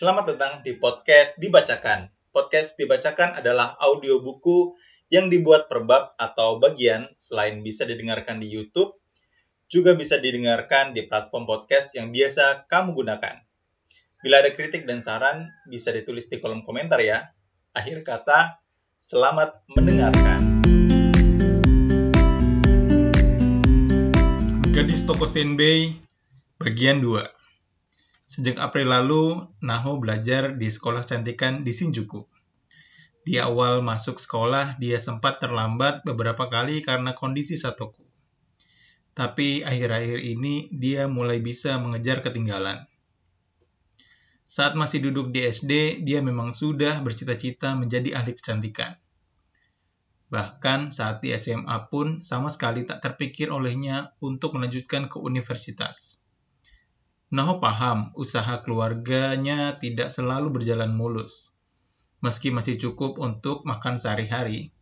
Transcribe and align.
Selamat 0.00 0.32
datang 0.32 0.64
di 0.64 0.80
podcast 0.80 1.36
Dibacakan. 1.44 2.08
Podcast 2.32 2.80
Dibacakan 2.80 3.36
adalah 3.36 3.76
audio 3.76 4.24
buku 4.24 4.72
yang 5.12 5.28
dibuat 5.28 5.68
per 5.68 5.84
bab 5.84 6.16
atau 6.16 6.56
bagian 6.56 7.04
selain 7.20 7.60
bisa 7.60 7.84
didengarkan 7.84 8.40
di 8.40 8.48
YouTube, 8.48 8.96
juga 9.68 9.92
bisa 9.92 10.16
didengarkan 10.16 10.96
di 10.96 11.04
platform 11.04 11.44
podcast 11.44 11.92
yang 12.00 12.16
biasa 12.16 12.64
kamu 12.64 12.96
gunakan. 12.96 13.44
Bila 14.24 14.40
ada 14.40 14.48
kritik 14.56 14.88
dan 14.88 15.04
saran, 15.04 15.52
bisa 15.68 15.92
ditulis 15.92 16.32
di 16.32 16.40
kolom 16.40 16.64
komentar 16.64 17.04
ya. 17.04 17.36
Akhir 17.76 18.00
kata, 18.00 18.56
selamat 18.96 19.68
mendengarkan. 19.68 20.64
Gadis 24.72 25.04
Toko 25.04 25.28
Senbei, 25.28 25.92
bagian 26.56 27.04
2. 27.04 27.39
Sejak 28.30 28.62
April 28.62 28.94
lalu, 28.94 29.42
Naho 29.58 29.98
belajar 29.98 30.54
di 30.54 30.70
sekolah 30.70 31.02
cantikan 31.02 31.66
di 31.66 31.74
Shinjuku. 31.74 32.22
Di 33.26 33.42
awal 33.42 33.82
masuk 33.82 34.22
sekolah, 34.22 34.78
dia 34.78 35.02
sempat 35.02 35.42
terlambat 35.42 36.06
beberapa 36.06 36.46
kali 36.46 36.78
karena 36.86 37.10
kondisi 37.10 37.58
Satoku. 37.58 38.06
Tapi 39.18 39.66
akhir-akhir 39.66 40.22
ini 40.22 40.70
dia 40.70 41.10
mulai 41.10 41.42
bisa 41.42 41.74
mengejar 41.82 42.22
ketinggalan. 42.22 42.86
Saat 44.46 44.78
masih 44.78 45.10
duduk 45.10 45.34
di 45.34 45.42
SD, 45.50 46.06
dia 46.06 46.22
memang 46.22 46.54
sudah 46.54 47.02
bercita-cita 47.02 47.74
menjadi 47.74 48.14
ahli 48.14 48.30
kecantikan. 48.38 48.94
Bahkan 50.30 50.94
saat 50.94 51.18
di 51.18 51.34
SMA 51.34 51.90
pun 51.90 52.22
sama 52.22 52.46
sekali 52.46 52.86
tak 52.86 53.02
terpikir 53.02 53.50
olehnya 53.50 54.14
untuk 54.22 54.54
melanjutkan 54.54 55.10
ke 55.10 55.18
universitas. 55.18 56.29
Naho 57.30 57.62
paham 57.62 58.10
usaha 58.18 58.58
keluarganya 58.62 59.78
tidak 59.78 60.10
selalu 60.10 60.50
berjalan 60.50 60.90
mulus 60.90 61.60
meski 62.20 62.52
masih 62.52 62.76
cukup 62.76 63.16
untuk 63.16 63.64
makan 63.64 63.96
sehari-hari. 63.96 64.76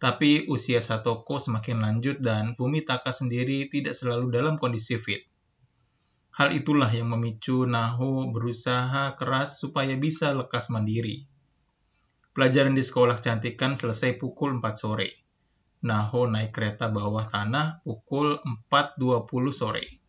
Tapi 0.00 0.48
usia 0.48 0.80
Satoko 0.80 1.36
semakin 1.36 1.84
lanjut 1.84 2.24
dan 2.24 2.56
Fumitaka 2.56 3.12
sendiri 3.12 3.68
tidak 3.68 3.92
selalu 3.92 4.32
dalam 4.32 4.56
kondisi 4.56 4.96
fit. 4.96 5.28
Hal 6.40 6.56
itulah 6.56 6.88
yang 6.88 7.12
memicu 7.12 7.68
Naho 7.68 8.32
berusaha 8.32 9.12
keras 9.16 9.60
supaya 9.60 9.92
bisa 10.00 10.32
lekas 10.32 10.72
mandiri. 10.72 11.28
Pelajaran 12.32 12.72
di 12.72 12.80
sekolah 12.80 13.18
kecantikan 13.18 13.76
selesai 13.76 14.16
pukul 14.16 14.56
4 14.56 14.72
sore. 14.72 15.10
Naho 15.84 16.28
naik 16.28 16.54
kereta 16.54 16.88
bawah 16.88 17.26
tanah 17.28 17.84
pukul 17.84 18.40
4.20 18.72 19.52
sore. 19.52 19.99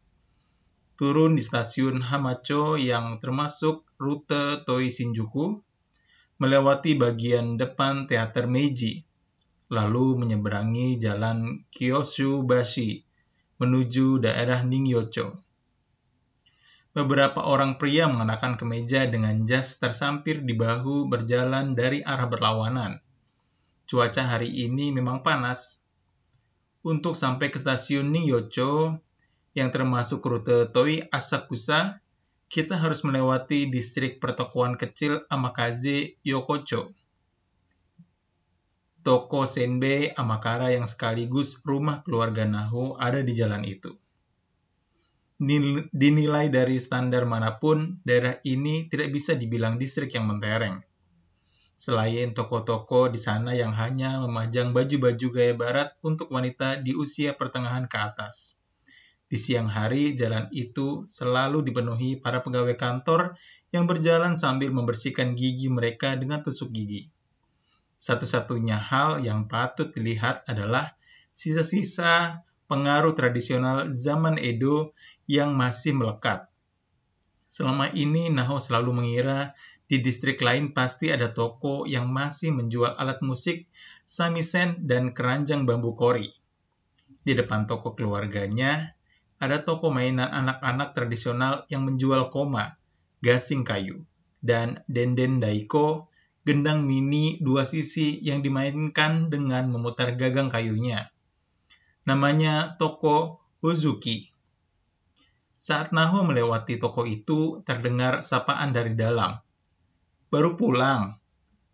Turun 1.02 1.34
di 1.34 1.42
stasiun 1.42 1.98
Hamacho 1.98 2.78
yang 2.78 3.18
termasuk 3.18 3.90
rute 3.98 4.62
Toi 4.62 4.86
Shinjuku 4.86 5.58
melewati 6.38 6.94
bagian 6.94 7.58
depan 7.58 8.06
teater 8.06 8.46
Meiji, 8.46 9.02
lalu 9.74 10.22
menyeberangi 10.22 11.02
jalan 11.02 11.66
Kyoshubashi 11.74 13.02
menuju 13.58 14.22
daerah 14.22 14.62
Ningyocho. 14.62 15.42
Beberapa 16.94 17.50
orang 17.50 17.82
pria 17.82 18.06
mengenakan 18.06 18.62
kemeja 18.62 19.10
dengan 19.10 19.42
jas 19.50 19.82
tersampir 19.82 20.46
di 20.46 20.54
bahu 20.54 21.10
berjalan 21.10 21.74
dari 21.74 22.06
arah 22.06 22.30
berlawanan. 22.30 23.02
Cuaca 23.90 24.38
hari 24.38 24.54
ini 24.54 24.94
memang 24.94 25.26
panas. 25.26 25.82
Untuk 26.86 27.18
sampai 27.18 27.50
ke 27.50 27.58
stasiun 27.58 28.14
Ningyocho, 28.14 29.02
yang 29.52 29.70
termasuk 29.70 30.24
rute 30.24 30.68
Toi 30.72 31.04
Asakusa, 31.12 32.00
kita 32.52 32.76
harus 32.76 33.04
melewati 33.08 33.72
distrik 33.72 34.20
pertokoan 34.20 34.76
kecil 34.76 35.24
Amakaze 35.32 36.20
Yokocho. 36.24 36.92
Toko 39.02 39.50
Senbei 39.50 40.14
Amakara 40.14 40.70
yang 40.70 40.86
sekaligus 40.86 41.58
rumah 41.66 42.06
keluarga 42.06 42.46
Naho 42.46 43.00
ada 43.02 43.26
di 43.26 43.34
jalan 43.34 43.66
itu. 43.66 43.98
Dinilai 45.90 46.54
dari 46.54 46.78
standar 46.78 47.26
mana 47.26 47.58
pun, 47.58 47.98
daerah 48.06 48.38
ini 48.46 48.86
tidak 48.94 49.10
bisa 49.10 49.34
dibilang 49.34 49.82
distrik 49.82 50.14
yang 50.14 50.30
mentereng. 50.30 50.86
Selain 51.74 52.30
toko-toko 52.38 53.10
di 53.10 53.18
sana 53.18 53.58
yang 53.58 53.74
hanya 53.74 54.22
memajang 54.22 54.70
baju-baju 54.70 55.28
gaya 55.34 55.58
barat 55.58 55.90
untuk 56.06 56.30
wanita 56.30 56.78
di 56.78 56.94
usia 56.94 57.34
pertengahan 57.34 57.90
ke 57.90 57.98
atas. 57.98 58.61
Di 59.32 59.40
siang 59.40 59.72
hari, 59.72 60.12
jalan 60.12 60.52
itu 60.52 61.08
selalu 61.08 61.64
dipenuhi 61.64 62.20
para 62.20 62.44
pegawai 62.44 62.76
kantor 62.76 63.40
yang 63.72 63.88
berjalan 63.88 64.36
sambil 64.36 64.76
membersihkan 64.76 65.40
gigi 65.40 65.72
mereka 65.72 66.20
dengan 66.20 66.44
tusuk 66.44 66.76
gigi. 66.76 67.08
Satu-satunya 67.96 68.76
hal 68.76 69.24
yang 69.24 69.48
patut 69.48 69.96
dilihat 69.96 70.44
adalah 70.52 71.00
sisa-sisa 71.32 72.44
pengaruh 72.68 73.16
tradisional 73.16 73.88
zaman 73.88 74.36
Edo 74.36 74.92
yang 75.32 75.56
masih 75.56 75.96
melekat. 75.96 76.52
Selama 77.48 77.88
ini, 77.96 78.28
Naho 78.28 78.60
selalu 78.60 78.92
mengira 78.92 79.56
di 79.88 80.04
distrik 80.04 80.44
lain 80.44 80.76
pasti 80.76 81.08
ada 81.08 81.32
toko 81.32 81.88
yang 81.88 82.12
masih 82.12 82.52
menjual 82.52 83.00
alat 83.00 83.24
musik, 83.24 83.72
samisen, 84.04 84.84
dan 84.84 85.16
keranjang 85.16 85.64
bambu 85.64 85.96
kori. 85.96 86.32
Di 87.24 87.32
depan 87.32 87.64
toko 87.64 87.96
keluarganya, 87.96 88.92
ada 89.42 89.66
toko 89.66 89.90
mainan 89.90 90.30
anak-anak 90.30 90.94
tradisional 90.94 91.66
yang 91.66 91.82
menjual 91.90 92.30
koma, 92.30 92.78
gasing 93.26 93.66
kayu, 93.66 94.06
dan 94.38 94.86
denden 94.86 95.42
daiko, 95.42 96.14
gendang 96.46 96.86
mini 96.86 97.42
dua 97.42 97.66
sisi 97.66 98.22
yang 98.22 98.46
dimainkan 98.46 99.34
dengan 99.34 99.74
memutar 99.74 100.14
gagang 100.14 100.54
kayunya. 100.54 101.10
Namanya 102.06 102.78
toko 102.78 103.42
Huzuki. 103.66 104.30
Saat 105.54 105.94
Naho 105.94 106.22
melewati 106.26 106.78
toko 106.78 107.06
itu, 107.06 107.62
terdengar 107.66 108.26
sapaan 108.26 108.74
dari 108.74 108.94
dalam. 108.94 109.42
Baru 110.30 110.58
pulang. 110.58 111.18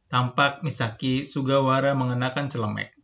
Tampak 0.07 0.63
Misaki 0.63 1.27
Sugawara 1.27 1.91
mengenakan 1.95 2.47
celemek. 2.47 2.95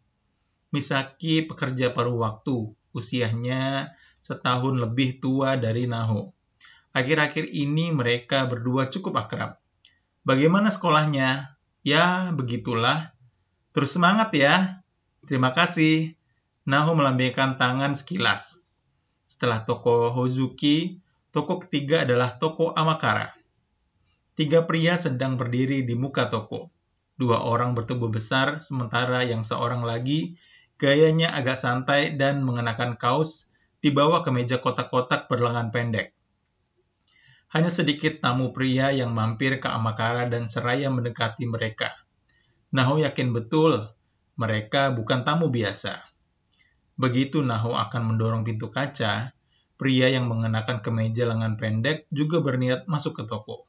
Misaki 0.72 1.44
pekerja 1.48 1.92
paruh 1.92 2.16
waktu, 2.16 2.72
usianya 2.96 3.92
setahun 4.24 4.80
lebih 4.80 5.20
tua 5.20 5.60
dari 5.60 5.84
Naho. 5.84 6.32
Akhir-akhir 6.96 7.52
ini 7.52 7.92
mereka 7.92 8.48
berdua 8.48 8.88
cukup 8.88 9.20
akrab. 9.20 9.60
Bagaimana 10.24 10.72
sekolahnya? 10.72 11.60
Ya, 11.84 12.32
begitulah. 12.32 13.12
Terus 13.76 14.00
semangat 14.00 14.32
ya. 14.32 14.80
Terima 15.28 15.52
kasih. 15.52 16.16
Naho 16.64 16.96
melambaikan 16.96 17.60
tangan 17.60 17.92
sekilas. 17.92 18.64
Setelah 19.28 19.68
toko 19.68 20.16
Hozuki, 20.16 21.04
toko 21.36 21.60
ketiga 21.60 22.08
adalah 22.08 22.40
toko 22.40 22.72
Amakara. 22.72 23.36
Tiga 24.40 24.64
pria 24.64 24.96
sedang 24.96 25.36
berdiri 25.36 25.84
di 25.84 26.00
muka 26.00 26.32
toko. 26.32 26.72
Dua 27.20 27.44
orang 27.44 27.76
bertubuh 27.76 28.08
besar, 28.08 28.64
sementara 28.64 29.28
yang 29.28 29.44
seorang 29.44 29.84
lagi 29.84 30.40
gayanya 30.80 31.36
agak 31.36 31.60
santai 31.60 32.16
dan 32.16 32.42
mengenakan 32.42 32.96
kaos 32.96 33.53
dibawa 33.84 34.24
ke 34.24 34.32
meja 34.32 34.64
kotak-kotak 34.64 35.28
berlengan 35.28 35.76
pendek. 35.76 36.16
Hanya 37.52 37.70
sedikit 37.70 38.24
tamu 38.24 38.56
pria 38.56 38.90
yang 38.96 39.12
mampir 39.12 39.60
ke 39.60 39.68
Amakara 39.68 40.26
dan 40.26 40.48
seraya 40.48 40.88
mendekati 40.90 41.46
mereka. 41.46 41.92
Naho 42.74 42.98
yakin 42.98 43.36
betul 43.36 43.78
mereka 44.40 44.90
bukan 44.90 45.22
tamu 45.22 45.54
biasa. 45.54 46.02
Begitu 46.98 47.46
Naho 47.46 47.78
akan 47.78 48.16
mendorong 48.16 48.42
pintu 48.42 48.74
kaca, 48.74 49.36
pria 49.78 50.08
yang 50.10 50.26
mengenakan 50.32 50.82
kemeja 50.82 51.30
lengan 51.30 51.60
pendek 51.60 52.10
juga 52.10 52.42
berniat 52.42 52.90
masuk 52.90 53.22
ke 53.22 53.24
toko. 53.30 53.68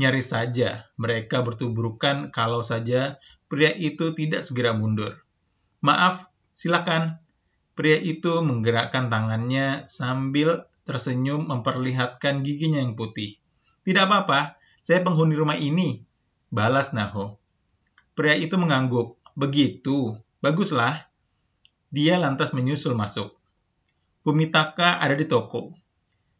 Nyaris 0.00 0.34
saja 0.34 0.90
mereka 0.98 1.44
bertubrukan 1.46 2.34
kalau 2.34 2.64
saja 2.66 3.22
pria 3.46 3.70
itu 3.70 4.16
tidak 4.16 4.42
segera 4.42 4.74
mundur. 4.74 5.22
Maaf, 5.84 6.26
silakan, 6.50 7.22
Pria 7.76 8.00
itu 8.00 8.40
menggerakkan 8.40 9.12
tangannya 9.12 9.84
sambil 9.84 10.64
tersenyum 10.88 11.44
memperlihatkan 11.44 12.40
giginya 12.40 12.80
yang 12.80 12.96
putih. 12.96 13.36
Tidak 13.84 14.08
apa-apa, 14.08 14.56
saya 14.80 15.04
penghuni 15.04 15.36
rumah 15.36 15.60
ini. 15.60 16.00
Balas 16.48 16.96
Naho. 16.96 17.36
Pria 18.16 18.32
itu 18.32 18.56
mengangguk. 18.56 19.20
Begitu, 19.36 20.16
baguslah. 20.40 21.04
Dia 21.92 22.16
lantas 22.16 22.56
menyusul 22.56 22.96
masuk. 22.96 23.36
Fumitaka 24.24 24.96
ada 25.04 25.12
di 25.12 25.28
toko. 25.28 25.76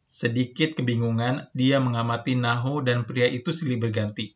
Sedikit 0.09 0.73
kebingungan, 0.73 1.53
dia 1.53 1.83
mengamati 1.83 2.33
Naho 2.33 2.81
dan 2.81 3.05
pria 3.05 3.29
itu 3.29 3.53
silih 3.53 3.77
berganti. 3.77 4.33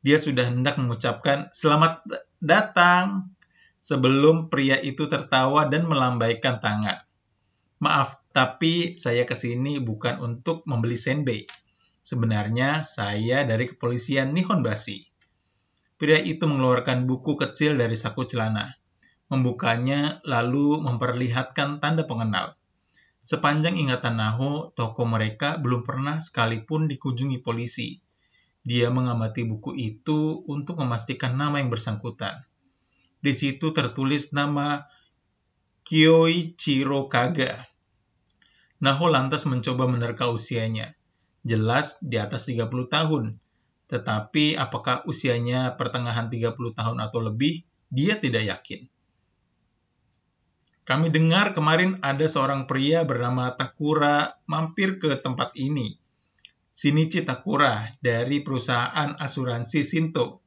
Dia 0.00 0.16
sudah 0.16 0.48
hendak 0.48 0.80
mengucapkan, 0.80 1.50
Selamat 1.52 2.00
datang, 2.40 3.33
sebelum 3.84 4.48
pria 4.48 4.80
itu 4.80 5.04
tertawa 5.12 5.68
dan 5.68 5.84
melambaikan 5.84 6.56
tangan. 6.56 7.04
Maaf, 7.84 8.16
tapi 8.32 8.96
saya 8.96 9.28
ke 9.28 9.36
sini 9.36 9.76
bukan 9.76 10.24
untuk 10.24 10.64
membeli 10.64 10.96
senbei. 10.96 11.44
Sebenarnya 12.00 12.80
saya 12.80 13.44
dari 13.44 13.68
kepolisian 13.68 14.32
Nihonbashi. 14.32 15.04
Pria 16.00 16.16
itu 16.16 16.48
mengeluarkan 16.48 17.04
buku 17.04 17.36
kecil 17.36 17.76
dari 17.76 17.92
saku 17.92 18.24
celana, 18.24 18.72
membukanya 19.28 20.24
lalu 20.24 20.80
memperlihatkan 20.80 21.84
tanda 21.84 22.08
pengenal. 22.08 22.56
Sepanjang 23.20 23.76
ingatan 23.76 24.16
Naho, 24.16 24.72
toko 24.72 25.04
mereka 25.04 25.60
belum 25.60 25.84
pernah 25.84 26.20
sekalipun 26.24 26.88
dikunjungi 26.88 27.44
polisi. 27.44 28.00
Dia 28.64 28.88
mengamati 28.88 29.44
buku 29.44 29.76
itu 29.76 30.40
untuk 30.48 30.80
memastikan 30.80 31.36
nama 31.36 31.60
yang 31.60 31.68
bersangkutan. 31.68 32.48
Di 33.24 33.32
situ 33.32 33.72
tertulis 33.72 34.36
nama 34.36 34.84
Kyoichiro 35.88 37.08
Kaga. 37.08 37.56
Naho 38.84 39.08
lantas 39.08 39.48
mencoba 39.48 39.88
menerka 39.88 40.28
usianya. 40.28 40.92
Jelas 41.40 42.04
di 42.04 42.20
atas 42.20 42.44
30 42.44 42.68
tahun. 42.68 43.40
Tetapi 43.88 44.60
apakah 44.60 45.08
usianya 45.08 45.72
pertengahan 45.80 46.28
30 46.28 46.76
tahun 46.76 46.98
atau 47.00 47.24
lebih, 47.24 47.64
dia 47.88 48.20
tidak 48.20 48.44
yakin. 48.44 48.92
Kami 50.84 51.08
dengar 51.08 51.56
kemarin 51.56 51.96
ada 52.04 52.28
seorang 52.28 52.68
pria 52.68 53.08
bernama 53.08 53.56
Takura 53.56 54.36
mampir 54.44 55.00
ke 55.00 55.16
tempat 55.16 55.56
ini. 55.56 55.96
Shinichi 56.68 57.24
Takura 57.24 57.88
dari 58.04 58.44
perusahaan 58.44 59.16
asuransi 59.16 59.80
Sinto. 59.80 60.43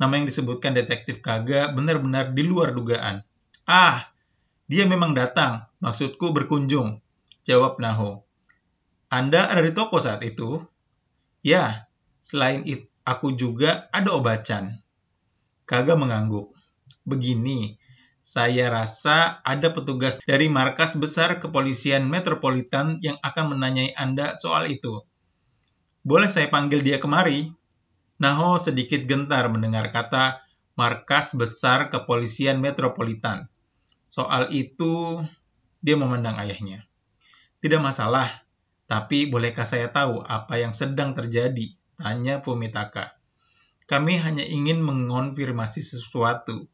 Nama 0.00 0.12
yang 0.20 0.26
disebutkan 0.28 0.72
detektif 0.76 1.20
Kaga 1.20 1.72
benar-benar 1.72 2.32
di 2.32 2.42
luar 2.46 2.72
dugaan. 2.72 3.24
Ah, 3.68 4.12
dia 4.66 4.88
memang 4.88 5.12
datang, 5.12 5.68
maksudku 5.84 6.32
berkunjung, 6.32 7.02
jawab 7.44 7.76
Naho. 7.82 8.24
Anda 9.12 9.52
ada 9.52 9.60
di 9.60 9.76
toko 9.76 10.00
saat 10.00 10.24
itu? 10.24 10.62
Ya, 11.44 11.90
selain 12.24 12.64
itu, 12.64 12.88
aku 13.04 13.36
juga 13.36 13.92
ada 13.92 14.16
obacan. 14.16 14.80
Kaga 15.68 15.98
mengangguk. 15.98 16.56
Begini, 17.04 17.76
saya 18.22 18.70
rasa 18.70 19.42
ada 19.42 19.74
petugas 19.74 20.22
dari 20.22 20.46
markas 20.46 20.94
besar 20.94 21.42
kepolisian 21.42 22.06
metropolitan 22.06 23.02
yang 23.02 23.18
akan 23.18 23.58
menanyai 23.58 23.90
Anda 23.98 24.38
soal 24.38 24.70
itu. 24.70 25.02
Boleh 26.06 26.30
saya 26.30 26.46
panggil 26.46 26.86
dia 26.86 27.02
kemari? 27.02 27.50
Naho 28.22 28.54
sedikit 28.54 29.02
gentar 29.10 29.50
mendengar 29.50 29.90
kata 29.90 30.46
markas 30.78 31.34
besar 31.34 31.90
kepolisian 31.90 32.62
metropolitan. 32.62 33.50
Soal 34.06 34.54
itu, 34.54 35.18
dia 35.82 35.98
memandang 35.98 36.38
ayahnya. 36.38 36.86
Tidak 37.58 37.82
masalah, 37.82 38.46
tapi 38.86 39.26
bolehkah 39.26 39.66
saya 39.66 39.90
tahu 39.90 40.22
apa 40.22 40.62
yang 40.62 40.70
sedang 40.70 41.18
terjadi? 41.18 41.74
Tanya 41.98 42.38
Fumitaka. 42.46 43.18
Kami 43.90 44.22
hanya 44.22 44.46
ingin 44.46 44.78
mengonfirmasi 44.86 45.82
sesuatu 45.82 46.70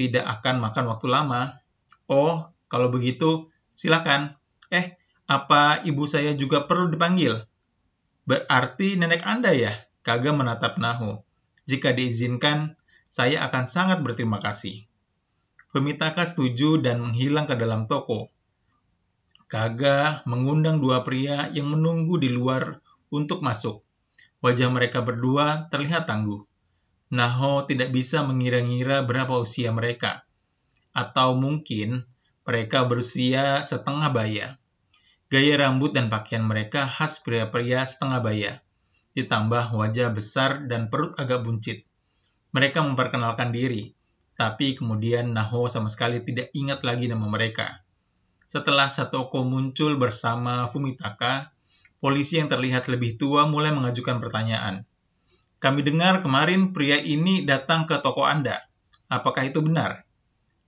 tidak 0.00 0.24
akan 0.40 0.64
makan 0.64 0.84
waktu 0.88 1.06
lama. 1.12 1.60
Oh, 2.08 2.48
kalau 2.72 2.88
begitu, 2.88 3.52
silakan. 3.76 4.40
Eh, 4.72 4.96
apa 5.28 5.84
ibu 5.84 6.08
saya 6.08 6.32
juga 6.32 6.64
perlu 6.64 6.88
dipanggil? 6.88 7.36
Berarti 8.24 8.96
nenek 8.96 9.20
Anda 9.28 9.52
ya? 9.52 9.76
Kaga 10.00 10.32
menatap 10.32 10.80
Naho. 10.80 11.20
Jika 11.68 11.92
diizinkan, 11.92 12.74
saya 13.04 13.44
akan 13.44 13.68
sangat 13.68 13.98
berterima 14.00 14.40
kasih. 14.40 14.88
Femitaka 15.70 16.26
setuju 16.26 16.82
dan 16.82 17.04
menghilang 17.04 17.46
ke 17.46 17.54
dalam 17.54 17.86
toko. 17.86 18.32
Kaga 19.50 20.22
mengundang 20.30 20.78
dua 20.78 21.02
pria 21.02 21.50
yang 21.50 21.74
menunggu 21.74 22.16
di 22.22 22.30
luar 22.30 22.78
untuk 23.10 23.42
masuk. 23.42 23.82
Wajah 24.40 24.70
mereka 24.72 25.02
berdua 25.02 25.68
terlihat 25.68 26.08
tangguh. 26.08 26.46
Naho 27.10 27.66
tidak 27.66 27.90
bisa 27.90 28.22
mengira-ngira 28.22 29.02
berapa 29.02 29.36
usia 29.42 29.74
mereka. 29.74 30.22
Atau 30.94 31.34
mungkin 31.34 32.06
mereka 32.46 32.86
berusia 32.86 33.60
setengah 33.60 34.14
baya. 34.14 34.54
Gaya 35.30 35.54
rambut 35.58 35.94
dan 35.94 36.08
pakaian 36.08 36.46
mereka 36.46 36.86
khas 36.86 37.22
pria-pria 37.22 37.82
setengah 37.82 38.22
baya. 38.22 38.62
Ditambah 39.12 39.74
wajah 39.74 40.14
besar 40.14 40.70
dan 40.70 40.86
perut 40.86 41.18
agak 41.18 41.42
buncit. 41.42 41.82
Mereka 42.54 42.82
memperkenalkan 42.82 43.50
diri, 43.50 43.94
tapi 44.38 44.78
kemudian 44.78 45.34
Naho 45.34 45.66
sama 45.66 45.90
sekali 45.90 46.22
tidak 46.22 46.50
ingat 46.54 46.86
lagi 46.86 47.10
nama 47.10 47.26
mereka. 47.26 47.82
Setelah 48.50 48.90
Satoko 48.90 49.46
muncul 49.46 49.94
bersama 49.94 50.66
Fumitaka, 50.66 51.54
polisi 52.02 52.40
yang 52.40 52.50
terlihat 52.50 52.90
lebih 52.90 53.14
tua 53.20 53.46
mulai 53.46 53.70
mengajukan 53.70 54.18
pertanyaan. 54.18 54.82
Kami 55.60 55.84
dengar 55.84 56.24
kemarin 56.24 56.72
pria 56.72 56.96
ini 56.96 57.44
datang 57.44 57.84
ke 57.84 58.00
toko 58.00 58.24
Anda. 58.24 58.64
Apakah 59.12 59.44
itu 59.44 59.60
benar? 59.60 60.08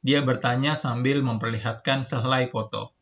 Dia 0.05 0.21
bertanya 0.21 0.77
sambil 0.77 1.25
memperlihatkan 1.25 2.05
sehelai 2.05 2.50
foto. 2.53 2.93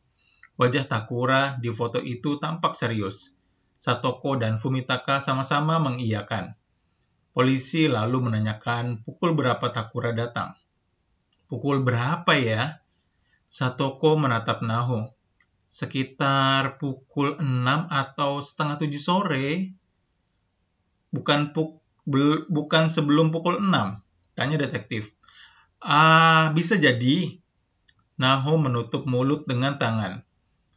Wajah 0.55 0.87
Takura 0.87 1.57
di 1.59 1.73
foto 1.73 1.99
itu 1.99 2.39
tampak 2.39 2.77
serius. 2.77 3.35
Satoko 3.81 4.37
dan 4.37 4.61
Fumitaka 4.61 5.17
sama-sama 5.17 5.81
mengiyakan. 5.81 6.53
Polisi 7.33 7.89
lalu 7.89 8.29
menanyakan 8.29 9.01
pukul 9.01 9.33
berapa 9.33 9.73
Takura 9.73 10.13
datang. 10.13 10.53
Pukul 11.49 11.81
berapa 11.81 12.29
ya? 12.37 12.77
Satoko 13.41 14.21
menatap 14.21 14.61
Naho. 14.61 15.09
Sekitar 15.65 16.77
pukul 16.77 17.41
6 17.41 17.41
atau 17.89 18.37
setengah 18.37 18.77
7 18.85 19.01
sore. 19.01 19.73
Bukan 21.09 21.49
puk 21.49 21.81
bukan 22.53 22.85
sebelum 22.85 23.33
pukul 23.33 23.65
6? 23.65 23.97
Tanya 24.37 24.61
detektif. 24.61 25.09
Ah, 25.81 26.53
bisa 26.53 26.77
jadi. 26.77 27.41
Naho 28.21 28.61
menutup 28.61 29.09
mulut 29.09 29.49
dengan 29.49 29.81
tangan. 29.81 30.21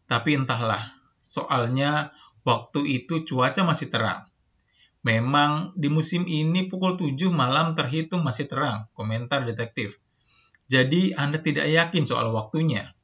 Tapi 0.08 0.40
entahlah, 0.40 0.80
soalnya 1.20 2.16
waktu 2.44 2.80
itu 3.02 3.24
cuaca 3.24 3.64
masih 3.64 3.88
terang. 3.90 4.28
Memang 5.04 5.76
di 5.76 5.92
musim 5.92 6.24
ini 6.24 6.68
pukul 6.72 6.96
7 6.96 7.28
malam 7.28 7.76
terhitung 7.76 8.24
masih 8.24 8.48
terang, 8.48 8.88
komentar 8.96 9.44
detektif. 9.44 10.00
Jadi 10.64 11.12
Anda 11.12 11.44
tidak 11.44 11.68
yakin 11.68 12.08
soal 12.08 12.32
waktunya. 12.32 12.96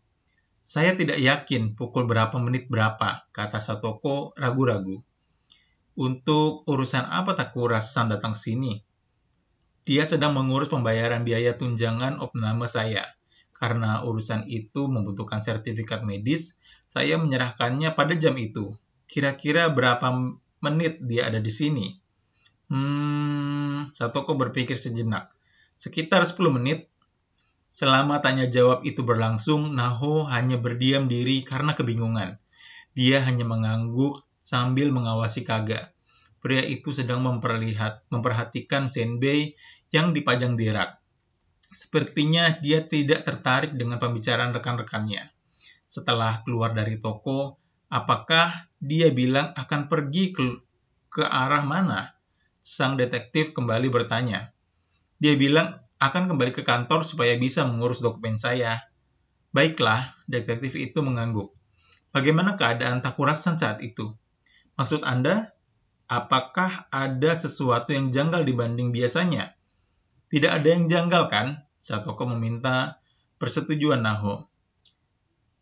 Saya 0.65 0.97
tidak 0.97 1.21
yakin 1.21 1.77
pukul 1.77 2.09
berapa 2.09 2.37
menit 2.41 2.73
berapa, 2.73 3.29
kata 3.37 3.61
Satoko 3.61 4.33
ragu-ragu. 4.37 5.05
Untuk 6.01 6.65
urusan 6.65 7.05
apa 7.05 7.37
Takura-san 7.37 8.09
datang 8.09 8.33
sini? 8.33 8.81
Dia 9.85 10.09
sedang 10.09 10.33
mengurus 10.37 10.73
pembayaran 10.73 11.25
biaya 11.25 11.57
tunjangan 11.57 12.21
opname 12.25 12.65
saya. 12.65 13.05
Karena 13.53 14.01
urusan 14.09 14.49
itu 14.49 14.89
membutuhkan 14.89 15.45
sertifikat 15.45 16.01
medis, 16.01 16.57
saya 16.89 17.21
menyerahkannya 17.21 17.93
pada 17.93 18.17
jam 18.17 18.33
itu. 18.41 18.73
Kira-kira 19.11 19.67
berapa 19.75 20.07
menit 20.63 21.03
dia 21.03 21.27
ada 21.27 21.43
di 21.43 21.51
sini? 21.51 21.99
Hmm, 22.71 23.91
Satoko 23.91 24.39
berpikir 24.39 24.79
sejenak. 24.79 25.35
Sekitar 25.75 26.23
10 26.23 26.55
menit. 26.55 26.87
Selama 27.67 28.23
tanya 28.23 28.47
jawab 28.47 28.87
itu 28.87 29.03
berlangsung, 29.03 29.75
Naho 29.75 30.31
hanya 30.31 30.63
berdiam 30.63 31.11
diri 31.11 31.43
karena 31.43 31.75
kebingungan. 31.75 32.39
Dia 32.95 33.19
hanya 33.27 33.43
mengangguk 33.43 34.23
sambil 34.39 34.95
mengawasi 34.95 35.43
Kaga. 35.43 35.91
Pria 36.39 36.63
itu 36.63 36.95
sedang 36.95 37.27
memperlihat, 37.27 38.07
memperhatikan 38.15 38.87
Senbei 38.87 39.59
yang 39.91 40.15
dipajang 40.15 40.55
di 40.55 40.71
rak. 40.71 41.03
Sepertinya 41.71 42.59
dia 42.63 42.87
tidak 42.87 43.27
tertarik 43.27 43.75
dengan 43.75 43.99
pembicaraan 43.99 44.55
rekan-rekannya. 44.55 45.31
Setelah 45.87 46.43
keluar 46.43 46.75
dari 46.75 46.99
toko, 46.99 47.60
apakah 47.91 48.71
dia 48.79 49.11
bilang 49.11 49.53
akan 49.59 49.91
pergi 49.91 50.33
ke, 50.33 50.43
ke 51.11 51.27
arah 51.27 51.67
mana? 51.67 52.15
Sang 52.63 52.97
detektif 52.97 53.53
kembali 53.53 53.91
bertanya. 53.91 54.55
Dia 55.21 55.37
bilang 55.37 55.83
akan 56.01 56.33
kembali 56.33 56.57
ke 56.57 56.65
kantor 56.65 57.05
supaya 57.05 57.37
bisa 57.37 57.69
mengurus 57.69 58.01
dokumen 58.01 58.41
saya. 58.41 58.81
Baiklah, 59.53 60.17
detektif 60.31 60.79
itu 60.79 61.03
mengangguk. 61.05 61.53
Bagaimana 62.15 62.57
keadaan 62.57 63.03
Takurasan 63.05 63.61
saat 63.61 63.83
itu? 63.85 64.15
Maksud 64.81 65.05
Anda, 65.05 65.53
apakah 66.09 66.89
ada 66.89 67.33
sesuatu 67.37 67.93
yang 67.93 68.09
janggal 68.15 68.49
dibanding 68.49 68.95
biasanya? 68.95 69.53
Tidak 70.31 70.49
ada 70.49 70.69
yang 70.71 70.87
janggal 70.87 71.29
kan? 71.29 71.67
Satoko 71.83 72.29
meminta 72.31 73.03
persetujuan 73.43 74.01
Naho. 74.05 74.47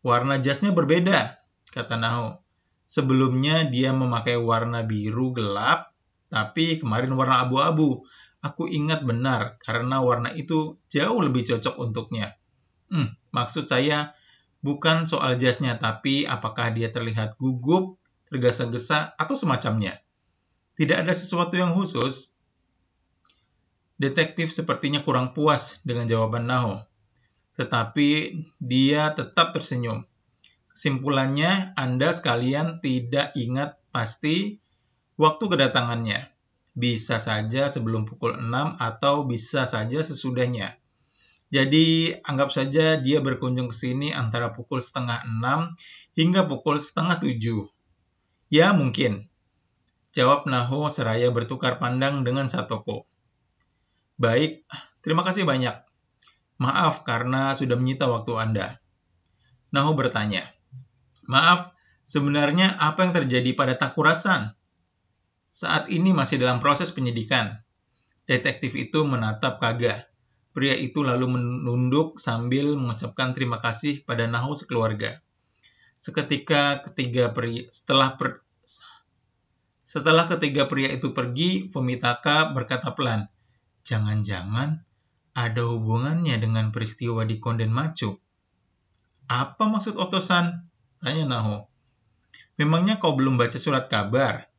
Warna 0.03 0.39
jasnya 0.39 0.71
berbeda, 0.71 1.38
kata 1.75 1.97
Naho. 1.97 2.41
Sebelumnya 2.89 3.69
dia 3.69 3.93
memakai 3.93 4.41
warna 4.41 4.85
biru 4.85 5.37
gelap, 5.37 5.93
tapi 6.33 6.81
kemarin 6.81 7.13
warna 7.13 7.45
abu-abu. 7.45 8.05
Aku 8.41 8.71
ingat 8.71 9.03
benar 9.03 9.59
karena 9.61 10.01
warna 10.01 10.31
itu 10.33 10.79
jauh 10.89 11.21
lebih 11.21 11.45
cocok 11.45 11.75
untuknya. 11.77 12.39
Hmm, 12.89 13.13
maksud 13.35 13.69
saya 13.69 14.17
bukan 14.65 15.05
soal 15.05 15.37
jasnya, 15.37 15.77
tapi 15.77 16.25
apakah 16.25 16.73
dia 16.73 16.89
terlihat 16.89 17.37
gugup 17.37 17.99
tergesa-gesa, 18.29 19.17
atau 19.17 19.35
semacamnya. 19.35 19.97
Tidak 20.77 20.95
ada 20.95 21.13
sesuatu 21.17 21.57
yang 21.59 21.75
khusus. 21.75 22.37
Detektif 23.99 24.55
sepertinya 24.55 25.03
kurang 25.03 25.35
puas 25.35 25.83
dengan 25.83 26.07
jawaban 26.07 26.47
Naho. 26.47 26.79
Tetapi 27.59 28.39
dia 28.63 29.11
tetap 29.17 29.51
tersenyum. 29.51 30.07
Kesimpulannya, 30.79 31.75
Anda 31.75 32.15
sekalian 32.15 32.79
tidak 32.79 33.35
ingat 33.35 33.83
pasti 33.91 34.63
waktu 35.19 35.51
kedatangannya. 35.51 36.31
Bisa 36.79 37.19
saja 37.19 37.67
sebelum 37.67 38.07
pukul 38.07 38.39
6 38.39 38.79
atau 38.79 39.27
bisa 39.27 39.67
saja 39.67 39.99
sesudahnya. 39.99 40.79
Jadi 41.51 42.15
anggap 42.23 42.55
saja 42.55 42.95
dia 42.95 43.19
berkunjung 43.19 43.67
ke 43.67 43.75
sini 43.75 44.15
antara 44.15 44.55
pukul 44.55 44.79
setengah 44.79 45.27
6 45.27 45.75
hingga 46.15 46.47
pukul 46.47 46.79
setengah 46.79 47.27
7. 47.27 47.67
Ya 48.47 48.71
mungkin. 48.71 49.27
Jawab 50.15 50.47
Naho 50.47 50.87
seraya 50.95 51.35
bertukar 51.35 51.83
pandang 51.83 52.23
dengan 52.23 52.47
Satoko. 52.47 53.11
Baik, 54.15 54.63
terima 55.03 55.27
kasih 55.27 55.43
banyak. 55.43 55.75
Maaf 56.63 57.03
karena 57.03 57.51
sudah 57.59 57.75
menyita 57.75 58.07
waktu 58.07 58.39
Anda. 58.39 58.79
Naho 59.75 59.99
bertanya, 59.99 60.47
Maaf, 61.29 61.77
sebenarnya 62.09 62.81
apa 62.81 63.05
yang 63.05 63.13
terjadi 63.13 63.53
pada 63.53 63.77
Takurasan? 63.77 64.57
Saat 65.45 65.93
ini 65.93 66.17
masih 66.17 66.41
dalam 66.41 66.57
proses 66.57 66.89
penyidikan. 66.89 67.53
Detektif 68.25 68.73
itu 68.73 69.05
menatap 69.05 69.61
Kaga. 69.61 70.09
Pria 70.57 70.73
itu 70.73 71.05
lalu 71.05 71.37
menunduk 71.37 72.17
sambil 72.17 72.73
mengucapkan 72.81 73.37
terima 73.37 73.61
kasih 73.61 74.09
pada 74.09 74.25
Naho 74.25 74.57
sekeluarga. 74.57 75.21
Seketika 75.93 76.81
ketiga 76.81 77.29
pria 77.37 77.69
setelah 77.69 78.17
per, 78.17 78.41
setelah 79.85 80.25
ketiga 80.29 80.65
pria 80.65 80.93
itu 80.93 81.13
pergi, 81.13 81.69
Fumitaka 81.69 82.53
berkata 82.57 82.93
pelan, 82.97 83.29
"Jangan-jangan 83.85 84.81
ada 85.37 85.63
hubungannya 85.65 86.41
dengan 86.41 86.73
peristiwa 86.73 87.25
di 87.29 87.37
Konden 87.37 87.73
Machu." 87.73 88.17
Apa 89.29 89.69
maksud 89.69 89.97
Otosan? 89.97 90.69
Tanya 90.99 91.31
Naho. 91.31 91.71
Memangnya 92.59 92.99
kau 92.99 93.15
belum 93.15 93.39
baca 93.39 93.55
surat 93.55 93.87
kabar? 93.87 94.51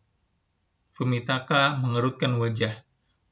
Fumitaka 0.95 1.75
mengerutkan 1.83 2.39
wajah. 2.39 2.71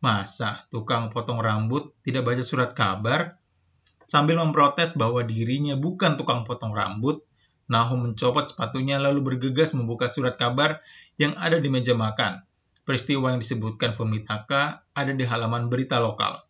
Masa 0.03 0.67
tukang 0.67 1.07
potong 1.07 1.39
rambut 1.39 1.95
tidak 2.03 2.27
baca 2.27 2.43
surat 2.43 2.75
kabar? 2.75 3.39
Sambil 4.03 4.35
memprotes 4.35 4.95
bahwa 4.99 5.23
dirinya 5.23 5.79
bukan 5.79 6.19
tukang 6.19 6.43
potong 6.43 6.75
rambut, 6.75 7.23
Naho 7.71 7.95
mencopot 7.95 8.47
sepatunya 8.47 8.99
lalu 8.99 9.23
bergegas 9.23 9.71
membuka 9.71 10.11
surat 10.11 10.35
kabar 10.35 10.83
yang 11.15 11.31
ada 11.39 11.59
di 11.59 11.71
meja 11.71 11.95
makan. 11.95 12.43
Peristiwa 12.87 13.35
yang 13.35 13.39
disebutkan 13.39 13.91
Fumitaka 13.91 14.83
ada 14.95 15.11
di 15.11 15.23
halaman 15.27 15.67
berita 15.67 15.99
lokal 15.99 16.46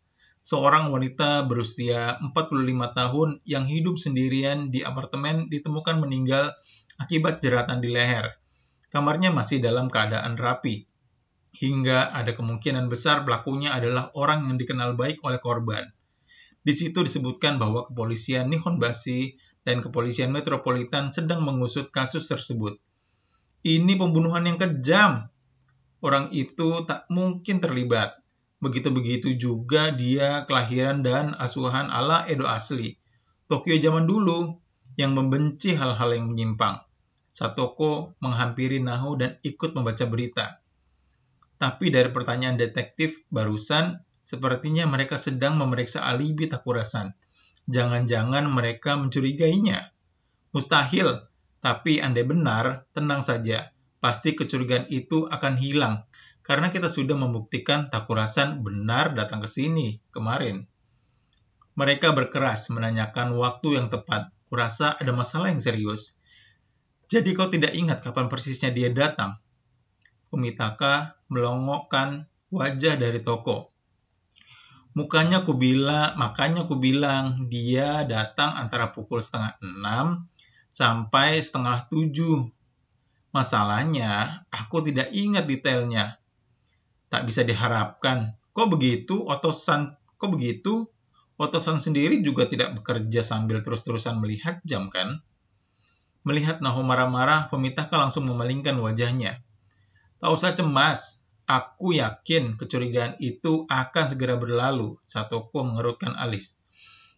seorang 0.48 0.96
wanita 0.96 1.44
berusia 1.44 2.16
45 2.24 2.64
tahun 2.96 3.30
yang 3.44 3.68
hidup 3.68 4.00
sendirian 4.00 4.72
di 4.72 4.80
apartemen 4.80 5.52
ditemukan 5.52 6.00
meninggal 6.00 6.56
akibat 6.96 7.44
jeratan 7.44 7.84
di 7.84 7.92
leher. 7.92 8.32
Kamarnya 8.88 9.36
masih 9.36 9.60
dalam 9.60 9.92
keadaan 9.92 10.40
rapi. 10.40 10.88
Hingga 11.52 12.16
ada 12.16 12.32
kemungkinan 12.32 12.88
besar 12.88 13.28
pelakunya 13.28 13.76
adalah 13.76 14.08
orang 14.16 14.48
yang 14.48 14.56
dikenal 14.56 14.96
baik 14.96 15.20
oleh 15.28 15.36
korban. 15.44 15.84
Di 16.64 16.72
situ 16.72 17.04
disebutkan 17.04 17.60
bahwa 17.60 17.84
kepolisian 17.84 18.48
Nihonbashi 18.48 19.36
dan 19.68 19.84
kepolisian 19.84 20.32
metropolitan 20.32 21.12
sedang 21.12 21.44
mengusut 21.44 21.92
kasus 21.92 22.24
tersebut. 22.32 22.80
Ini 23.68 24.00
pembunuhan 24.00 24.48
yang 24.48 24.56
kejam. 24.56 25.28
Orang 26.00 26.32
itu 26.32 26.88
tak 26.88 27.04
mungkin 27.12 27.60
terlibat 27.60 28.16
Begitu-begitu 28.58 29.38
juga 29.38 29.94
dia 29.94 30.50
kelahiran 30.50 31.06
dan 31.06 31.38
asuhan 31.38 31.94
ala 31.94 32.26
Edo 32.26 32.50
asli. 32.50 32.98
Tokyo 33.46 33.78
zaman 33.78 34.10
dulu 34.10 34.58
yang 34.98 35.14
membenci 35.14 35.78
hal-hal 35.78 36.10
yang 36.18 36.34
menyimpang. 36.34 36.82
Satoko 37.30 38.18
menghampiri 38.18 38.82
Naho 38.82 39.14
dan 39.14 39.38
ikut 39.46 39.78
membaca 39.78 40.10
berita. 40.10 40.58
Tapi 41.62 41.94
dari 41.94 42.10
pertanyaan 42.10 42.58
detektif 42.58 43.22
barusan, 43.30 44.02
sepertinya 44.26 44.90
mereka 44.90 45.22
sedang 45.22 45.54
memeriksa 45.62 46.02
alibi 46.02 46.50
Takurasan. 46.50 47.14
Jangan-jangan 47.70 48.50
mereka 48.50 48.98
mencurigainya. 48.98 49.94
Mustahil, 50.50 51.30
tapi 51.62 52.02
andai 52.02 52.26
benar, 52.26 52.90
tenang 52.98 53.22
saja. 53.22 53.70
Pasti 54.02 54.34
kecurigaan 54.34 54.90
itu 54.90 55.30
akan 55.30 55.62
hilang 55.62 56.07
karena 56.48 56.72
kita 56.72 56.88
sudah 56.88 57.20
membuktikan 57.20 57.92
Takurasan 57.92 58.64
benar 58.64 59.12
datang 59.12 59.44
ke 59.44 59.52
sini 59.52 60.00
kemarin. 60.16 60.64
Mereka 61.76 62.16
berkeras 62.16 62.72
menanyakan 62.72 63.36
waktu 63.36 63.76
yang 63.76 63.92
tepat. 63.92 64.32
Kurasa 64.48 64.96
ada 64.96 65.12
masalah 65.12 65.52
yang 65.52 65.60
serius. 65.60 66.24
Jadi 67.12 67.36
kau 67.36 67.52
tidak 67.52 67.76
ingat 67.76 68.00
kapan 68.00 68.32
persisnya 68.32 68.72
dia 68.72 68.88
datang? 68.88 69.36
Kumitaka 70.32 71.20
melongokkan 71.28 72.32
wajah 72.48 72.96
dari 72.96 73.20
toko. 73.20 73.68
Mukanya 74.96 75.44
ku 75.44 75.52
bilang, 75.60 76.16
makanya 76.16 76.64
ku 76.64 76.80
bilang 76.80 77.52
dia 77.52 78.08
datang 78.08 78.56
antara 78.56 78.96
pukul 78.96 79.20
setengah 79.20 79.60
enam 79.60 80.32
sampai 80.72 81.44
setengah 81.44 81.92
tujuh. 81.92 82.48
Masalahnya, 83.36 84.48
aku 84.50 84.88
tidak 84.88 85.12
ingat 85.12 85.44
detailnya 85.46 86.18
tak 87.08 87.28
bisa 87.28 87.44
diharapkan. 87.44 88.36
Kok 88.52 88.68
begitu? 88.74 89.24
Otosan 89.24 89.96
kok 90.18 90.30
begitu? 90.34 90.90
Otosan 91.38 91.78
sendiri 91.78 92.26
juga 92.26 92.50
tidak 92.50 92.74
bekerja 92.82 93.22
sambil 93.22 93.62
terus-terusan 93.62 94.18
melihat 94.18 94.58
jam 94.66 94.90
kan? 94.90 95.22
Melihat 96.26 96.60
Naho 96.60 96.82
marah-marah, 96.82 97.48
Pemitaka 97.48 97.96
langsung 97.96 98.26
memalingkan 98.26 98.76
wajahnya. 98.82 99.40
Tak 100.18 100.34
usah 100.34 100.58
cemas, 100.58 101.30
aku 101.46 101.96
yakin 101.96 102.58
kecurigaan 102.58 103.16
itu 103.22 103.70
akan 103.70 104.06
segera 104.10 104.36
berlalu, 104.36 104.98
Satoko 105.06 105.64
mengerutkan 105.64 106.18
alis. 106.18 106.66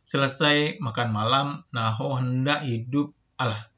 Selesai 0.04 0.78
makan 0.84 1.10
malam, 1.16 1.48
Naho 1.72 2.20
hendak 2.20 2.68
hidup, 2.68 3.16
alah. 3.40 3.72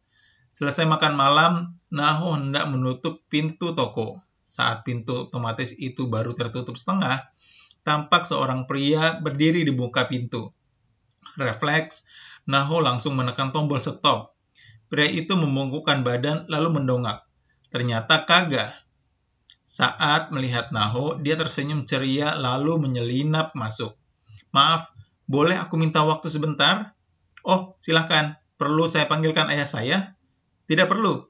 Selesai 0.52 0.90
makan 0.90 1.14
malam, 1.16 1.54
Naho 1.94 2.36
hendak 2.36 2.68
menutup 2.68 3.24
pintu 3.30 3.78
toko. 3.78 4.20
Saat 4.52 4.84
pintu 4.84 5.32
otomatis 5.32 5.72
itu 5.80 6.12
baru 6.12 6.36
tertutup 6.36 6.76
setengah, 6.76 7.24
tampak 7.88 8.28
seorang 8.28 8.68
pria 8.68 9.16
berdiri 9.24 9.64
di 9.64 9.72
muka 9.72 10.12
pintu. 10.12 10.52
Refleks, 11.40 12.04
Naho 12.52 12.84
langsung 12.84 13.16
menekan 13.16 13.56
tombol 13.56 13.80
stop. 13.80 14.36
Pria 14.92 15.08
itu 15.08 15.40
membungkukkan 15.40 16.04
badan 16.04 16.52
lalu 16.52 16.84
mendongak. 16.84 17.24
Ternyata 17.72 18.28
kagak. 18.28 18.76
Saat 19.64 20.36
melihat 20.36 20.76
Naho, 20.76 21.16
dia 21.16 21.40
tersenyum 21.40 21.88
ceria 21.88 22.36
lalu 22.36 22.76
menyelinap 22.76 23.56
masuk. 23.56 23.96
Maaf, 24.52 24.92
boleh 25.32 25.56
aku 25.56 25.80
minta 25.80 26.04
waktu 26.04 26.28
sebentar? 26.28 26.92
Oh, 27.48 27.80
silakan. 27.80 28.36
Perlu 28.60 28.92
saya 28.92 29.08
panggilkan 29.08 29.48
ayah 29.48 29.64
saya? 29.64 29.98
Tidak 30.68 30.92
perlu. 30.92 31.24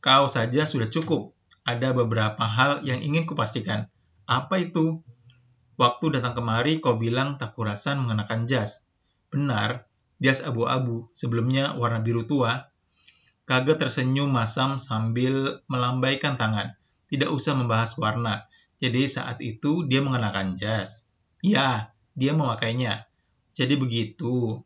Kau 0.00 0.24
saja 0.32 0.64
sudah 0.64 0.88
cukup 0.88 1.36
ada 1.62 1.94
beberapa 1.94 2.42
hal 2.42 2.82
yang 2.82 2.98
ingin 2.98 3.26
kupastikan. 3.26 3.86
Apa 4.26 4.58
itu? 4.62 5.02
Waktu 5.78 6.18
datang 6.18 6.36
kemari 6.36 6.78
kau 6.78 6.98
bilang 6.98 7.38
tak 7.38 7.54
kurasan 7.58 8.02
mengenakan 8.02 8.46
jas. 8.50 8.86
Benar, 9.32 9.88
jas 10.22 10.44
abu-abu, 10.44 11.10
sebelumnya 11.16 11.74
warna 11.78 12.02
biru 12.02 12.26
tua. 12.28 12.70
Kaget 13.48 13.78
tersenyum 13.82 14.30
masam 14.30 14.78
sambil 14.78 15.64
melambaikan 15.66 16.38
tangan. 16.38 16.78
Tidak 17.10 17.26
usah 17.30 17.58
membahas 17.58 17.98
warna. 17.98 18.46
Jadi 18.78 19.06
saat 19.10 19.38
itu 19.42 19.86
dia 19.86 20.02
mengenakan 20.02 20.54
jas. 20.54 21.10
Ya, 21.42 21.94
dia 22.14 22.32
memakainya. 22.34 23.06
Jadi 23.52 23.74
begitu. 23.78 24.62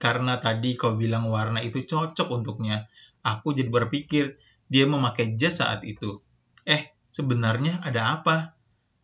Karena 0.00 0.40
tadi 0.40 0.74
kau 0.74 0.96
bilang 0.96 1.28
warna 1.28 1.60
itu 1.60 1.84
cocok 1.84 2.32
untuknya, 2.32 2.88
aku 3.20 3.52
jadi 3.52 3.68
berpikir 3.68 4.40
dia 4.70 4.86
memakai 4.86 5.34
jas 5.34 5.58
saat 5.58 5.82
itu. 5.82 6.22
Eh, 6.62 6.94
sebenarnya 7.10 7.82
ada 7.82 8.14
apa? 8.14 8.54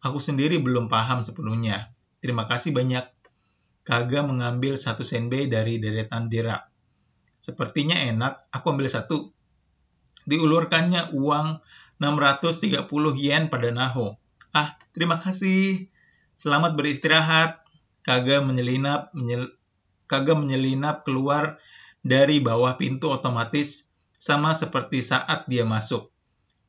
Aku 0.00 0.22
sendiri 0.22 0.62
belum 0.62 0.86
paham 0.86 1.26
sepenuhnya. 1.26 1.90
Terima 2.22 2.46
kasih 2.46 2.70
banyak. 2.70 3.02
Kaga 3.82 4.22
mengambil 4.22 4.78
satu 4.78 5.02
senbei 5.02 5.50
dari 5.50 5.82
deretan 5.82 6.30
dirak. 6.30 6.70
Sepertinya 7.34 7.98
enak, 7.98 8.46
aku 8.54 8.66
ambil 8.70 8.86
satu. 8.86 9.34
Diulurkannya 10.26 11.14
uang 11.14 11.58
630 11.98 12.86
yen 13.18 13.50
pada 13.50 13.70
Naho. 13.74 14.18
Ah, 14.54 14.78
terima 14.94 15.18
kasih. 15.18 15.90
Selamat 16.38 16.78
beristirahat. 16.78 17.62
Kaga 18.06 18.38
menyelinap, 18.42 19.10
menyel, 19.18 19.50
Kaga 20.06 20.38
menyelinap 20.38 21.02
keluar 21.02 21.58
dari 22.06 22.38
bawah 22.38 22.78
pintu 22.78 23.10
otomatis 23.10 23.90
sama 24.16 24.56
seperti 24.56 25.04
saat 25.04 25.44
dia 25.46 25.62
masuk. 25.68 26.10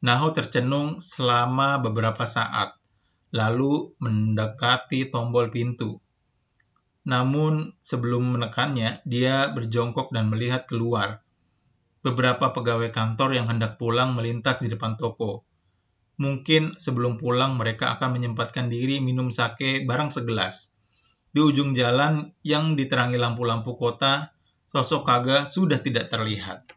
Naho 0.04 0.30
tercenung 0.36 1.02
selama 1.02 1.82
beberapa 1.82 2.28
saat, 2.30 2.78
lalu 3.34 3.98
mendekati 3.98 5.10
tombol 5.10 5.50
pintu. 5.50 5.98
Namun 7.08 7.72
sebelum 7.80 8.36
menekannya, 8.36 9.02
dia 9.08 9.48
berjongkok 9.56 10.12
dan 10.12 10.28
melihat 10.28 10.68
keluar. 10.68 11.24
Beberapa 12.04 12.52
pegawai 12.52 12.92
kantor 12.92 13.36
yang 13.36 13.48
hendak 13.48 13.80
pulang 13.80 14.14
melintas 14.14 14.62
di 14.62 14.68
depan 14.68 15.00
toko. 15.00 15.48
Mungkin 16.18 16.78
sebelum 16.78 17.18
pulang 17.18 17.56
mereka 17.56 17.96
akan 17.98 18.20
menyempatkan 18.20 18.68
diri 18.70 19.00
minum 19.00 19.32
sake 19.32 19.88
barang 19.88 20.14
segelas. 20.14 20.78
Di 21.32 21.40
ujung 21.44 21.78
jalan 21.78 22.34
yang 22.42 22.74
diterangi 22.74 23.22
lampu-lampu 23.22 23.78
kota, 23.78 24.34
sosok 24.66 25.06
Kaga 25.06 25.46
sudah 25.46 25.78
tidak 25.78 26.10
terlihat. 26.10 26.66